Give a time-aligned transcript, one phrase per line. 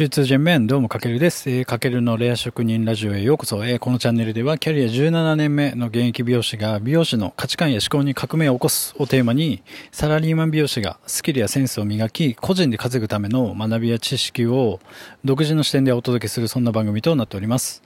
[0.00, 1.50] 中通人面、どうもかけるです。
[1.50, 3.62] えー、かけるのレア職人ラジオへようこそ。
[3.66, 9.62] えー、このチャンネルでは、キャリア17年目の現役美容師が、美容師の価値観や思考に革命を起こすをテーマに、
[9.92, 14.80] サラリーマン美容師がスキルやセンスを磨き、個人で稼ぐための学びや知識を
[15.22, 17.82] 独自の視点でお届けする、そんな番組となっております。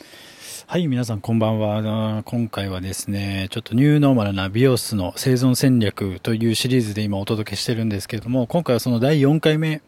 [0.68, 2.22] はい、皆さんこんばんは。
[2.26, 9.82] 今回はですね、ちょっとニューノーマルな美容室の生存戦略というシリーズで今お届けしてるんですけれども、今回はその第4回目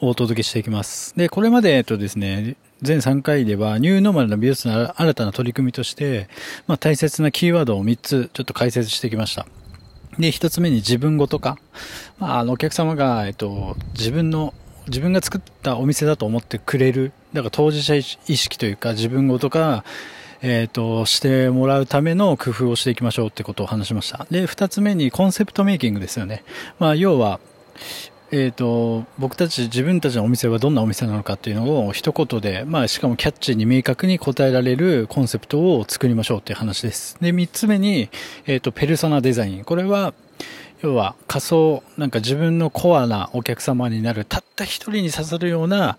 [0.00, 1.16] お届けしていきます。
[1.16, 6.28] で、これまで、えっとですね、全3回ではニューノーマルな美容室の新たな取り組みとして、
[6.66, 9.46] まあ、大切なキーワードを3つちょっと解説してきました。
[10.18, 11.58] で、1つ目に自分ごとか、
[12.18, 14.52] まあ、あのお客様が、えっと、自分の
[14.88, 17.12] 自分が作ったお店だと思ってくれる。
[17.32, 19.84] だから当事者意識というか自分ごとか、
[20.42, 24.26] えっ、ー、と、してもらうための工夫をしていきましょうってことを話しました。
[24.28, 26.42] で、二つ目にコンセプトメイキングですよね。
[26.80, 27.38] まあ、要は、
[28.34, 37.18] え、ー、と、僕たち、自分たちのお店はどんなお店なのかっていうのを一言で、まあ、しかもキャッチーに明確に答えられるコンセプトを作りましょうっていう話です。
[37.20, 38.08] で、三つ目に、
[38.46, 39.64] えっ、ー、と、ペルソナデザイン。
[39.64, 40.14] これは、
[40.82, 45.96] 要は仮想、なんか自分のコアなお客様になる、たった一人に刺さるような、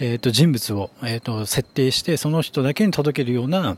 [0.00, 3.76] えっ、ー、と、人物を、えっ、ー、と、設定して、その人だけに届けるような、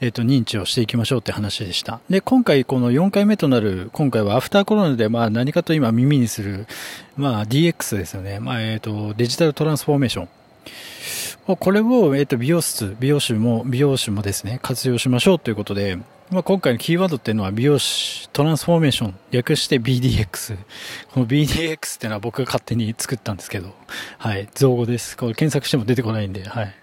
[0.00, 2.00] えっ、ー、と、認知をしていきましょうって話でした。
[2.08, 6.66] で、今回この4回目となる、今回はアフターコロナで、まあ何かと今耳にする、
[7.16, 8.38] まあ DX ですよね。
[8.38, 11.56] まあえっ、と、デジタルトランスフォーメーション。
[11.56, 15.98] これを、えっ、と、美容室、美容師も、美容師もですね、活用しましょうということで、
[16.30, 20.58] まあ、今回のキーワードっていうのは美容師トランスフォーメーション、略して BDX。
[21.14, 23.72] この BDX っていうのは僕が勝手に作ったんですけど、
[24.18, 25.16] はい、造語です。
[25.16, 26.74] これ検索しても出てこないんで、はい。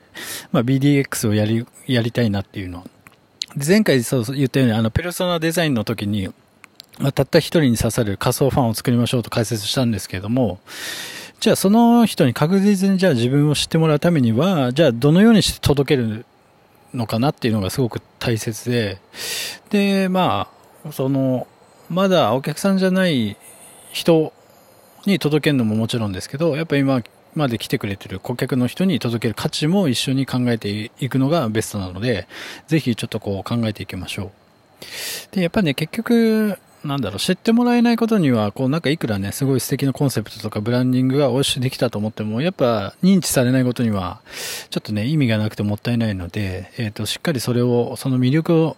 [0.52, 2.86] まあ、BDX をやり、やりたいなっていうのは。
[3.56, 6.30] 前回そう言ったように、あの、ペルソナデザインの時に、
[6.98, 10.60] まあ、たった一人に刺さる仮想ファンを作りましょうと解説したんですけれども、
[11.40, 16.26] じゃあその人に確実にじゃあ自分を知ってもらうためには、じゃあどのようにして届ける
[16.96, 19.00] のかなっていうのがすごく大切で、
[19.70, 20.48] で、ま
[20.86, 21.48] あ、その、
[21.90, 23.38] まだお客さんじゃない
[23.92, 24.34] 人
[25.06, 27.02] に届けるのももちろんですけど、やっぱ今
[27.36, 32.28] まで来てくれてる顧客の人に届ける価値も一緒に考えていくのがベストなので、
[32.68, 34.32] ぜひちょっとこう考えていきましょ
[35.32, 35.36] う。
[35.36, 44.22] で、やっぱね、結局、なんだろう、知ってもらえないことには、こうなんかいくらね、すごい素敵なコンセプトとかブランディングがおしできたと思っても、やっぱ認知されないことには、
[44.70, 48.78] ちょっとね、意味がなくてもったいないので、えっ、ー、と、しっかりそれを、その魅力を、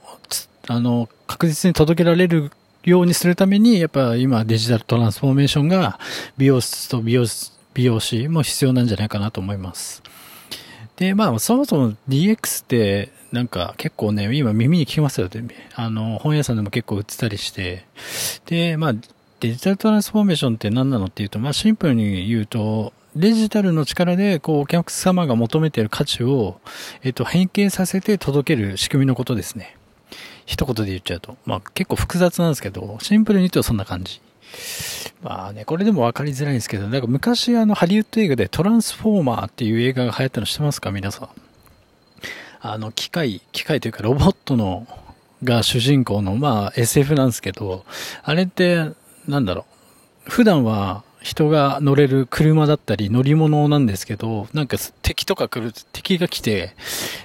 [0.68, 2.52] あの、確実に届けられる
[2.84, 6.00] ようにするために、やっぱ今デジタルトランスフォーメーションが
[6.38, 7.26] 美容室と美容
[7.74, 10.02] 美容師も必要なんじゃないかなと思います。
[10.98, 15.42] で、まあ、そもそも DX って、なんか結構ね、今耳に聞きますよって。
[15.76, 17.86] あの、本屋さんでも結構売ってたりして。
[18.46, 18.94] で、まあ、
[19.40, 26.60] デジタルトランスフォーメーションって何なのっていうと、まあ、シンプルに言うと、デジタルの力で、こう、お客様が求めている価値を、
[27.04, 29.76] えっと、変形させて届ける仕組みのことですね。
[30.46, 31.38] 一言で言っちゃうと。
[31.46, 34.22] まあ、結構複雑なんですけど、シンプルに言うとそんな感じ。
[35.22, 40.92] まあね、これでも分かりづらいんですけど、なんか昔あのハリウッド映画でトランスフォーマーっていう映画が流行ったの知ってますか？
[40.92, 41.30] 皆さん。
[42.60, 44.88] あの、機械、機械というかロボットの、
[45.44, 47.86] が主人公の、まあ SF なんですけど、
[48.24, 48.92] あれって、
[49.28, 49.66] なんだろ
[50.28, 50.32] う。
[50.32, 56.74] 普段は人が乗れる車だったり乗り物なんですけど、なんか敵とか来る、敵が来て、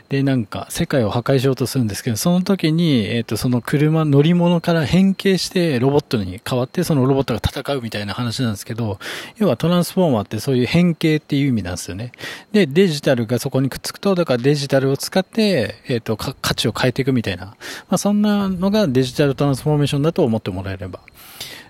[0.08, 8.98] で、なんか世界を破壊しようとするんですけど、その時に、えっ、ー、と、その車、乗り物から変形してロボットに変わって、そのロボットが戦うみたいな話なんですけど、
[9.36, 12.10] 要はトランスフォーマーってそういう変形っていう意味なんですよね。
[12.50, 17.54] で、デジタルがそこにくっつくと、だからデジタルを使って、えっ、ー、と、価値を変えていくみたいな、ま
[17.90, 20.98] あ、そんなのがデジタルトランスフォーメーションだと思ってもらえれば、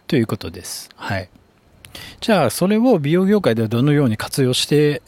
[0.06, 0.88] ということです。
[0.97, 1.28] はい。
[2.20, 5.03] じゃあ、それを美容業界ではどのように活用して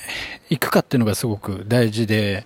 [0.50, 2.44] いくかっていうのがすごく大事で、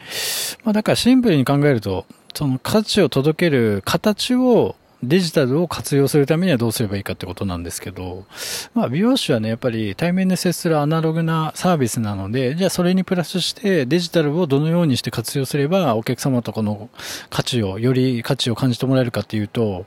[0.64, 8.26] まあ、だからシンプルに考えると、その価値を届ける形をデジタルを活用するためにはどうすればいいかってことなんですけど、
[8.74, 16.90] まあ美容師はね、やっぱり対面で接するアナログなサービスなので、じゃあそれにプラスしてデジタルをどのようにして活用すればお客様とこの
[17.30, 19.86] 価値を、より価値を感じてもらえるかっていうと、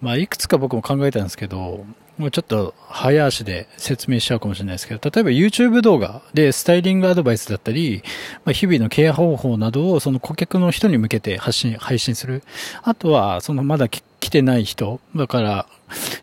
[0.00, 1.84] まあいくつか僕も考えたんですけど、
[2.18, 8.02] もうちょっと早足で説明しちゃうかもしれないですけど、例えば YouTube 動画でスタイリングアドバイスだったり、
[8.44, 12.42] まあ、日々のケア方法などをその顧客の人に向けて発信、配信する。
[12.82, 15.66] あとは、そのまだ来てない人、だから、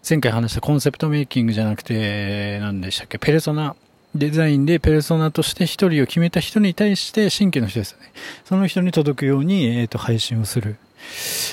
[0.07, 3.75] 前回話したコンセプトメイキングじゃなくて、何でしたっけ、ペルソナ。
[4.13, 8.11] デザインでペルソナとして一人を決めた人に対して新規の人ですよね。
[8.45, 10.77] その人に届くように、えっ、ー、と、配信をする。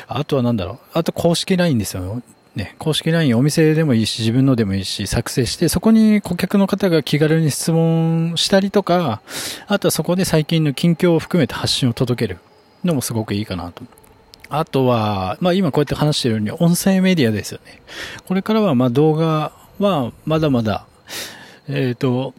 [0.07, 0.79] あとは何だろう。
[0.93, 2.23] あと公式 LINE ですよ。
[2.55, 9.23] ね、公式 LINE お店でもいいし、自分のでもいいし、作成して、そこに顧客の方が気軽に質問したりとか、
[9.69, 12.41] あとはそこで最近の近況を含めて発信を届ける
[12.85, 13.83] のもすごくいいかなと。
[14.51, 17.81] あとは、まあ今こうやって話してるように音声メディアですよね。
[18.27, 20.85] これからはまあ動画はまだまだ、
[21.69, 22.35] えっ、ー、と、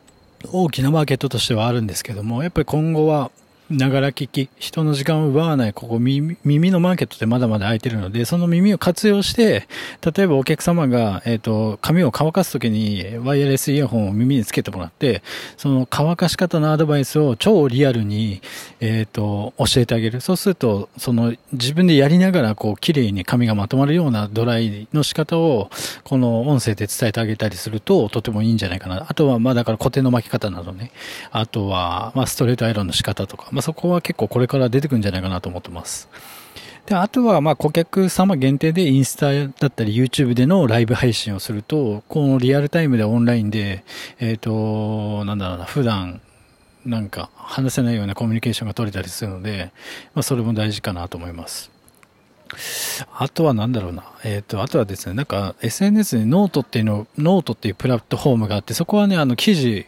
[0.51, 3.31] 大きなマーケットとしてはあるんですけども、やっぱり今後は
[3.77, 9.67] ながら聞き、人の時間を奪わない、ここ耳のマーケットでまだまだ空いてるので、その耳を活用して、
[10.15, 15.23] 例えばお客様が、えっ、ー、と、髪を乾かすときにワイヤレスイヤホンを耳につけてもらって、
[15.57, 18.41] その乾かし方のアドバイスを超リアルに、
[18.79, 20.21] えっ、ー、と、教えてあげる。
[20.21, 25.69] そうすると、その自分でやりながら、こう、綺麗に髪がまとまるようなドライの仕方を、
[26.03, 29.05] この音声で伝えてあげたりすると、とてもいいんじゃないかな。
[29.07, 30.91] あとは、まあだから固定の巻き方などね。
[31.31, 36.09] あとは、まあストレートアイロンの仕方とか、まあ、そこは結構これから出てくるんじゃないかなと思ってます。
[36.85, 43.85] で、あとは、ま、顧客様限定でインスタだったり YouTube でのライブ配信をすると、このリアルタイムでオンラインで、
[44.19, 46.19] えっ、ー、と、なんだろうな、普段、
[46.85, 49.71] なんか話せないようなコミュニケーションが取れたりするので、
[50.13, 51.71] まあ、それも大事かなと思います。
[53.17, 54.03] あとはなんだろうな。
[54.25, 59.85] えっ、ー、と、あとはですね、なんか SNS にノートっていうの、ノートっていうプラットフォームがあって、そこはね、あの記事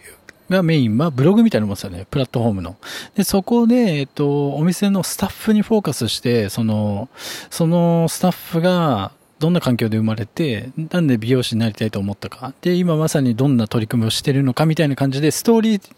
[0.50, 2.78] がメイン、まあブログみたいなもんですよね、プラットフォームの。
[3.16, 7.10] で、そこで、えっと、お店のスタッフにフォーカスして、その、
[7.50, 12.54] そのスタッフが、どんな環境で生まれて、なんで美容師になりたいと思ったか。
[12.62, 15.92] で、今まさにどんな取り組みをしてるのかみたいな感じで、ストーリー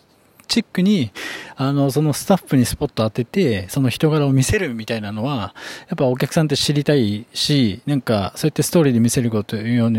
[0.48, 1.12] チックに、
[1.56, 5.54] あの、そのスタッフにスポット当てて、その人柄を見せるみたいなのは、
[5.88, 9.92] やっぱお客さんって知りたいし、なんか、そうやってストーリーで見せることによ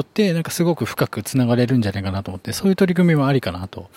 [0.00, 3.88] って、なんかすごく深く繋がれるんじゃないかなと思って、そういう取り組みもありかなと。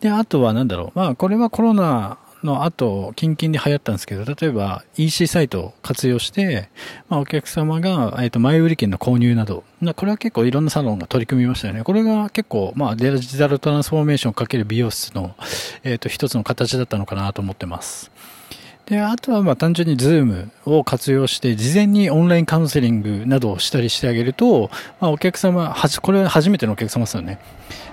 [0.00, 0.98] で、あとはなんだろう。
[0.98, 6.68] まあ、これはコロナの後、近々で流行ったんですけど、例えば EC サイトを活用して、
[7.08, 9.64] まあ、お客様が、えっ、ー、と、前売り券の購入など、
[9.96, 11.82] これは結構いろんなサロンが取り組みましたよね。
[11.82, 15.34] これが結構、まあ、デジタルトランスフォーメーションをかける美容室の、
[15.84, 18.10] えっ、ー、と、一つの形だったのかなと思ってます。
[18.90, 24.68] で、あとはまあ単純に Zoom を活用して、事前にオンラインカウンセリングなどをしたりしてあげると、
[25.00, 27.38] まあお客様、はじ、これは初めてのお客様ですよね。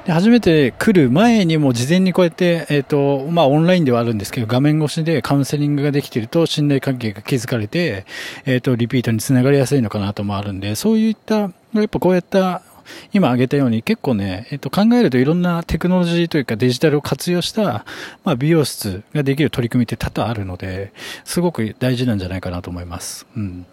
[0.08, 8.08] で、初めて来る前にも事前にこうやって、えっ、ー、と、まあオンラインではあるんですけど、画面越しでカウンセリングができていると信頼関係が築かれて、
[8.48, 12.64] えっ、ー、と、リピートにつながりやすいのかなともあるんで、そういった、やっぱこうやった
[13.14, 17.86] 今挙げたように結構ね、えっと、考えるといろんなテクノロジーというかデジタルを活用した、
[18.24, 20.94] まあ、美容室ができる取り組みって多々あるので、
[21.24, 23.26] すごく大事なんじゃないかなと思います。
[23.36, 23.66] うん。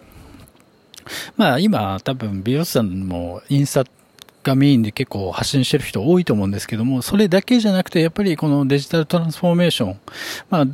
[1.37, 3.89] まあ今多分美容師さんもインスタ
[4.43, 9.99] がメインで結構発信してる人多いと思うんですけども、それだけじゃなくてやっぱりこのデジタルトランスフォーメーション、
[10.49, 10.67] まあ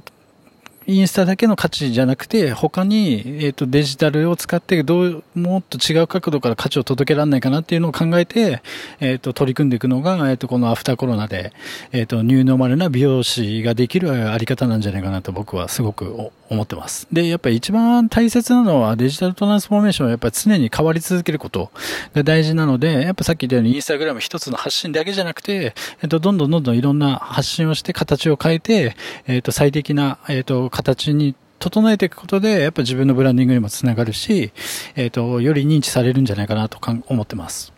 [0.87, 8.61] インスタだけの価値じゃなくて、他に、えっ、と、デジタルを使って、どう、もっと違う角度から価値を届けられないかなっていうのを考えて、
[8.99, 11.53] えっ、と、取り組んでいくのが、えっ、と、このアフターコロナで、
[11.91, 17.07] えっ、と、ニューノーマルな美容師ができるあり方なんじゃないかなと僕はすごく思ってます。
[17.11, 21.71] で、やっぱり一番大切なのはデジタルトランスフォーメーションはやっぱり常に変わり続けること
[22.13, 28.95] が大事なので、やっぱさっき言ったようにインスタグラム一つの発信だけじゃなくて、えっと、どんどんどんどんいろんな発信をして形を変えて、
[29.27, 34.51] えっと、最適な、えっと、形に整えていくことで、やっぱ自分のブランディングにもつながるし、
[34.95, 37.71] えっ、と、より認知されるんじゃないかなと思ってます。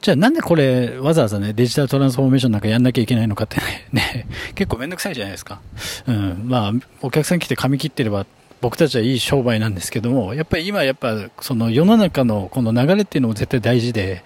[0.00, 3.56] じゃあなんでこれわざわざね、デジタルトランスフォーメーションなんかやんなきゃいけないのかって
[3.92, 5.60] ね、 結構めんどくさいじゃないですか。
[6.06, 6.42] うん。
[6.44, 8.24] まあ、お客さん来て髪切ってれば
[8.60, 14.22] 僕たちはいい商売なんですけども、やっぱり今やっぱその世の中のこの流れっていうのも絶対大事で、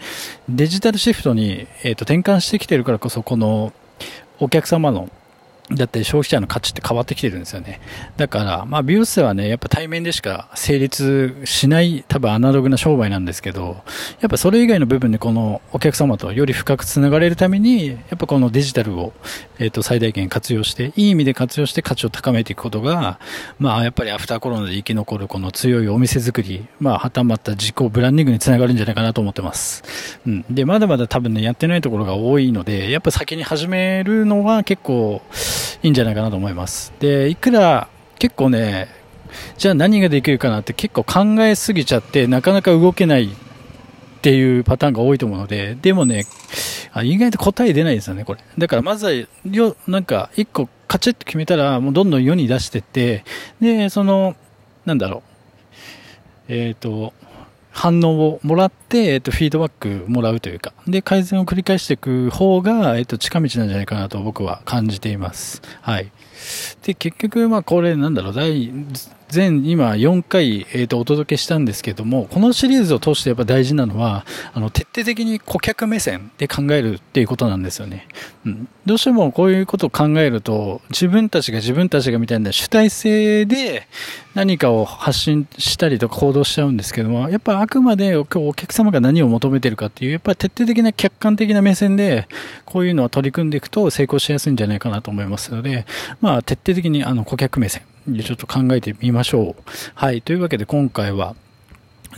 [0.48, 3.72] デジタルシフトに、えー、と転換してきてるからこそこの
[4.40, 5.08] お客様の
[5.74, 7.80] だって消費者の価値って変わってきてるんですよね。
[8.16, 13.82] だから、まあ美容室はね、やっぱ対面でしか成立しない多分アナログな商売なんですけど、
[14.20, 19.12] やっぱそれ以外の部分でこのお客様とより深くつながれるために、やっぱこのデジタルを、
[19.58, 23.18] えっ、ー、と最大限活用して、いい意味で活用して価値を高めていくことが、
[23.58, 29.82] まあやっぱりアフターコロナで生き残るこの強いお店作り、まあはたまった自己ブランディングにつながるんじゃないかなと思ってます。
[30.26, 30.44] うん。
[30.50, 35.22] で、まだまだ多分ね、やってないところが多いので、やっぱ先に始めるのは結構、
[35.82, 36.92] いいんじゃないかなと思います。
[37.00, 38.88] で、いくら結構ね、
[39.58, 43.28] じゃあ何ができるかなって結構考えすぎちゃってなかなか動けないっ
[44.22, 46.24] ていうパターンが多いと思うので、でもね、
[47.02, 48.40] 意外と答え出ないですよね、これ。
[48.58, 49.12] だからまずは、
[49.50, 53.24] よ、なんか一個カチッと決めたらもうどんどん世に出してって、
[53.60, 54.36] で、その、
[54.84, 55.22] なんだろ
[56.48, 57.12] う、えっ、ー、と、
[57.72, 65.62] 反応をもらって、えっと、フィードバックもらうというか、で、改善を繰り返していく方が、えっと、近道なんじゃないかなと僕は感じています。
[65.80, 66.12] はい。
[66.82, 68.72] で、結局、まあ、これ、なんだろう、第
[69.32, 78.06] 全今4回、えー、とお届けしたんですけども、このシリーズを通してやっぱ大事なのは、あの、徹底的に顧客目線で考えるっていうことなんですよね。
[78.44, 78.68] うん。
[78.84, 83.88] どうしてもこういうことを考えると、自分たちが自分たちがみたいな主体性で
[84.34, 92.28] 何かを発信したりとか行動しちゃうんですけども、やっぱあくまでお客様が何を求めてるかっていう、やっぱり徹底的な客観的な目線で、
[92.66, 95.86] こういうのは取り組んでいくと成功しやすいんじゃないかなと思いますので、
[96.20, 99.62] まあ、あ徹底的にあの顧客目線でちょっと考えてみましょう。
[99.94, 100.22] はい。
[100.22, 101.36] というわけで今回は、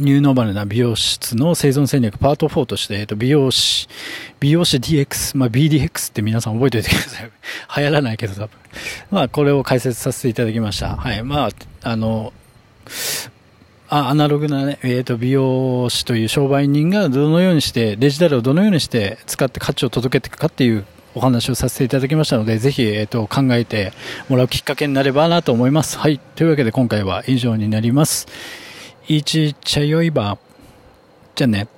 [0.00, 3.88] ニューノーマルな美容室の生存戦略パート4として、えっと、美容師、
[4.40, 7.30] 美容師 DX、まあ BDX って皆さん覚えておいてください。
[7.76, 8.50] 流行らないけど多分。
[9.10, 10.96] まあこれを解説させていただきました。
[10.96, 11.22] はい。
[11.22, 11.50] まあ、
[11.82, 12.32] あの、
[13.88, 23.92] あアナログなね、えっ、ー、と、美容師という商売人がどのようにして、デジタルをどのようにして使って価値を届けていくかっていうお話をさせていただきましたので、ぜひ、えっ、と、考えて
[24.28, 25.98] もらうきっかけになればなと思います。
[25.98, 26.18] はい。
[26.18, 28.26] というわけで今回は以上になります。
[29.06, 30.38] いちちゃよいば。
[31.34, 31.68] じゃあね。